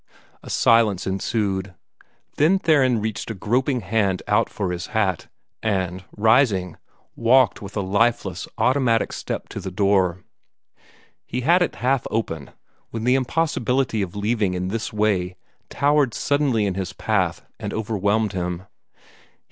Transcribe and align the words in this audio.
A 0.41 0.49
silence 0.49 1.05
ensued. 1.05 1.75
Then 2.37 2.57
Theron 2.57 2.99
reached 3.01 3.29
a 3.29 3.35
groping 3.35 3.81
hand 3.81 4.23
out 4.27 4.49
for 4.49 4.71
his 4.71 4.87
hat, 4.97 5.27
and, 5.61 6.03
rising, 6.17 6.77
walked 7.15 7.61
with 7.61 7.77
a 7.77 7.81
lifeless, 7.81 8.47
automatic 8.57 9.13
step 9.13 9.47
to 9.49 9.59
the 9.59 9.69
door. 9.69 10.23
He 11.23 11.41
had 11.41 11.61
it 11.61 11.75
half 11.85 12.07
open, 12.09 12.49
when 12.89 13.03
the 13.03 13.13
impossibility 13.13 14.01
of 14.01 14.15
leaving 14.15 14.55
in 14.55 14.69
this 14.69 14.91
way 14.91 15.35
towered 15.69 16.15
suddenly 16.15 16.65
in 16.65 16.73
his 16.73 16.93
path 16.93 17.45
and 17.59 17.71
overwhelmed 17.71 18.33
him. 18.33 18.63